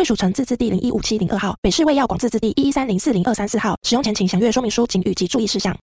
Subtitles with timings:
[0.00, 3.76] 贵属城自治地零一五七零二号，北市卫药广自治地一一三零四零二三四号。
[3.82, 5.76] 使用前请详阅说明书、请语及注意事项。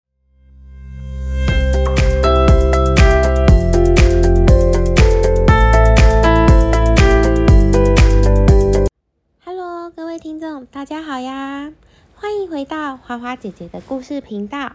[9.43, 11.73] Hello，各位听众，大家好呀！
[12.15, 14.71] 欢迎回到花花姐姐的故事频道。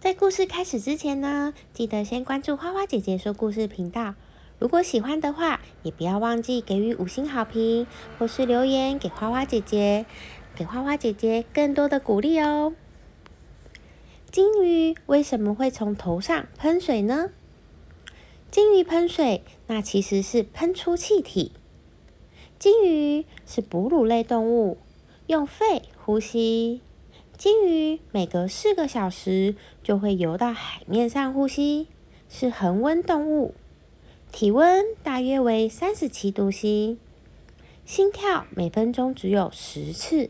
[0.00, 4.14] 在故事开始之前呢，记得先关注花花姐姐说故事频道。
[4.58, 5.55] 如果喜欢的话，
[5.86, 7.86] 也不要忘记给予五星好评，
[8.18, 10.04] 或是留言给花花姐姐，
[10.56, 12.74] 给花花姐姐更多的鼓励哦。
[14.32, 17.30] 金鱼为什么会从头上喷水呢？
[18.50, 21.52] 金鱼喷水，那其实是喷出气体。
[22.58, 24.78] 金鱼是哺乳类动物，
[25.28, 26.80] 用肺呼吸。
[27.36, 31.86] 金鱼每隔四个小时就会游到海面上呼吸，
[32.28, 33.54] 是恒温动物。
[34.32, 36.98] 体温大约为三十七度 C，
[37.86, 40.28] 心跳每分钟只有十次，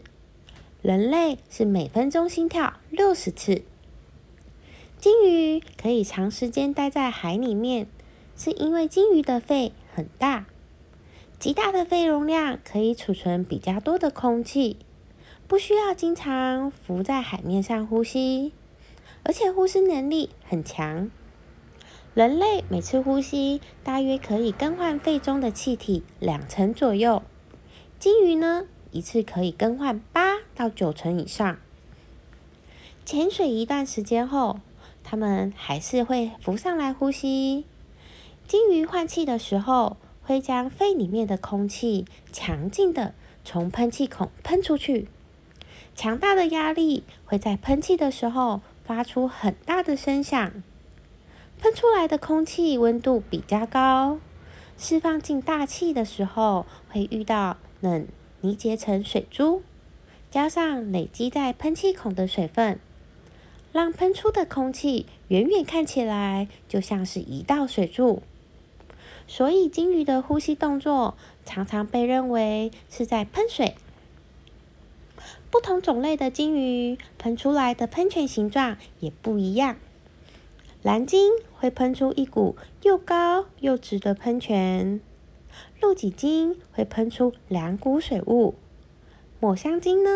[0.80, 3.62] 人类是每分钟心跳六十次。
[4.98, 7.86] 金鱼可以长时间待在海里面，
[8.36, 10.46] 是因为金鱼的肺很大，
[11.38, 14.76] 极大的肺容量可以储存比较多的空气，
[15.48, 18.52] 不需要经常浮在海面上呼吸，
[19.24, 21.10] 而且呼吸能力很强。
[22.16, 27.22] 人类每次呼吸大约可以更换肺中的气体两成左右，
[27.98, 31.58] 金鱼呢一次可以更换八到九成以上。
[33.04, 34.60] 潜水一段时间后，
[35.04, 37.66] 它们还是会浮上来呼吸。
[38.48, 43.12] 金鱼换气的时候，会将肺里面的空气强劲的
[43.44, 45.08] 从喷气孔喷出去，
[45.94, 50.62] 强大的压力会在喷气的时候发出很大的声响。
[51.58, 54.18] 喷出来的空气温度比较高，
[54.78, 58.06] 释放进大气的时候会遇到冷
[58.42, 59.62] 凝结成水珠，
[60.30, 62.78] 加上累积在喷气孔的水分，
[63.72, 68.22] 让喷出的空气远远看起来就像是一道水柱。
[69.26, 73.74] 所以金鱼的呼吸动作常常被认为是在喷水。
[75.50, 79.76] 不同种类的金鱼喷出来的喷泉形状也不一样。
[80.86, 85.00] 蓝鲸会喷出一股又高又直的喷泉，
[85.80, 88.54] 露脊鲸会喷出两股水雾，
[89.40, 90.10] 抹香鲸呢，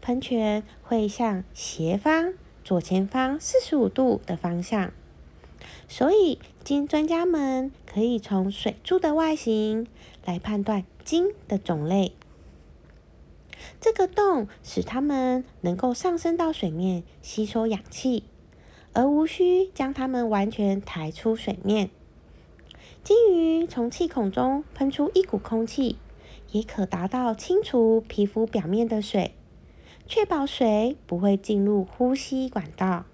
[0.00, 4.90] 喷泉会向斜方、左前方四十五度的方向。
[5.86, 9.86] 所以，鲸专家们可以从水柱的外形
[10.24, 12.10] 来判断鲸的种类。
[13.80, 18.24] 这个洞使它们能够上升到水面吸收氧气。
[18.96, 21.90] 而无需将它们完全抬出水面。
[23.04, 25.98] 金鱼从气孔中喷出一股空气，
[26.50, 29.34] 也可达到清除皮肤表面的水，
[30.06, 33.04] 确保水不会进入呼吸管道，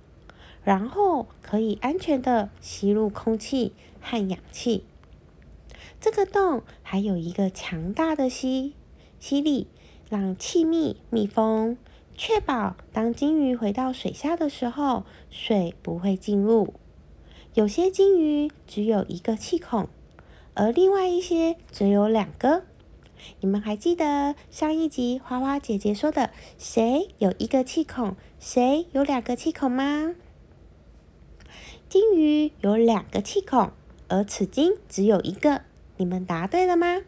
[0.62, 4.84] 然后可以安全的吸入空气和氧气。
[6.00, 8.74] 这个洞还有一个强大的吸
[9.18, 9.66] 吸力，
[10.08, 11.76] 让气密密封。
[12.16, 16.74] 确保当金鱼回到水下的时候，水不会进入。
[17.54, 19.88] 有些金鱼只有一个气孔，
[20.54, 22.62] 而另外一些只有两个。
[23.40, 30.14] 你们还记得上一集花花姐姐说的谁有一个气孔，谁有两个气孔吗？
[31.88, 33.70] 金鱼有两个气孔，
[34.08, 35.62] 而此鲸只有一个。
[35.98, 37.02] 你们答对了吗？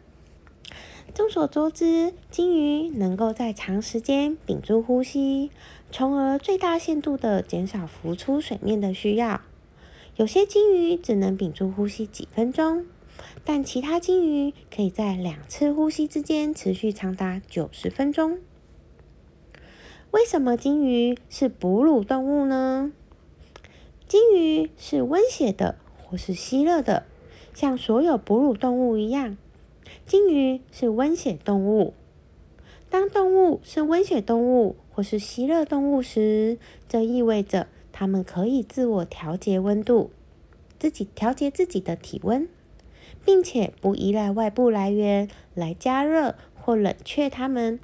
[1.15, 5.49] 众所周知，金鱼能够在长时间屏住呼吸，
[5.89, 9.39] 从而最大限度的减少浮出水面的需要。
[10.17, 12.85] 有些金鱼只能屏住呼吸几分钟，
[13.45, 18.39] 但其他金鱼可以在两次呼吸之间持续长达九十分钟。
[20.11, 22.91] 为什么金鱼是哺乳动物呢？
[24.05, 27.05] 金鱼是温血的或是吸热的，
[27.53, 29.37] 像所有哺乳动物一样。
[30.05, 31.93] 金鱼是温血动物。
[32.89, 36.57] 当动物是温血动物或是吸热动物时，
[36.87, 40.11] 这意味着它们可以自我调节温度，
[40.79, 42.47] 自己调节自己的体温，
[43.25, 47.79] 并且不依赖外部来源来加热或冷却它们。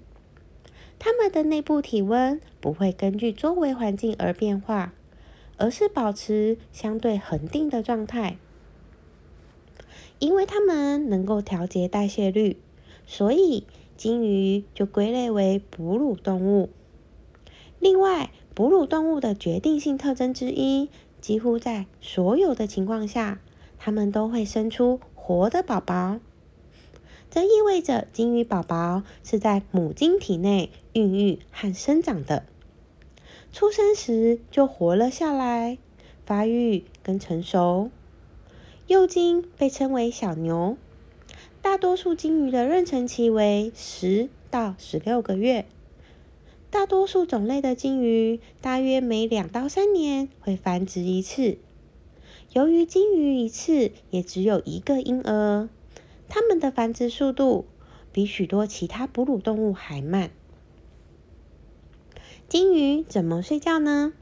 [0.99, 4.93] 它们的内部体温不会根据周围环境而变化，
[5.57, 8.37] 而是保持相对恒定的状态。
[10.21, 12.57] 因为它们能够调节代谢率，
[13.07, 13.65] 所以
[13.97, 16.69] 金鱼就归类为哺乳动物。
[17.79, 20.89] 另外，哺乳动物的决定性特征之一，
[21.19, 23.41] 几乎在所有的情况下，
[23.79, 26.19] 它们都会生出活的宝宝。
[27.31, 32.45] 这意味着金鱼宝宝是在母鲸体内孕育和生长的，
[33.51, 35.79] 出生时就活了下来，
[36.23, 37.89] 发育跟成熟。
[38.87, 40.75] 幼鲸被称为小牛，
[41.61, 45.65] 大多数鲸鱼的妊娠期为十到十六个月。
[46.69, 51.57] 大多数种类的鲸鱼大约每两到三年会繁殖一次。
[52.53, 55.69] 由于鲸鱼一次也只有一个婴儿。
[56.27, 57.65] 它们的繁殖速度
[58.13, 60.31] 比许多其他哺乳动物还慢。
[62.47, 64.13] 鲸鱼怎么睡觉呢？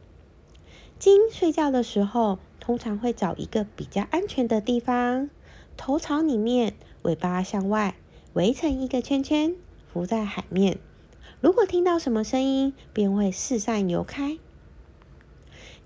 [0.98, 5.30] 鲸睡觉的时候，通常会找一个比较安全的地方，
[5.78, 7.96] 头朝里面，尾巴向外，
[8.34, 9.56] 围成一个圈圈，
[9.92, 10.78] 浮在海面。
[11.42, 14.38] 如果听到什么声音，便会四散游开。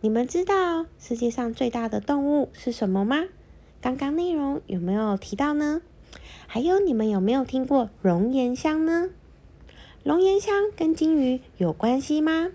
[0.02, 3.24] 你们知道世界上最大的动物是什么吗？
[3.80, 5.82] 刚刚内容有没有提到呢？
[6.48, 9.10] 还有，你们有没有听过龙涎香呢？
[10.04, 12.50] 龙涎香跟金鱼有关系吗？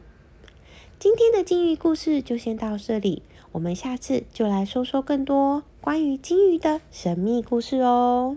[0.99, 3.23] 今天的金鱼故事就先到这里，
[3.59, 8.37] 我们下次就来说说更多关于金鱼的神秘故事哦。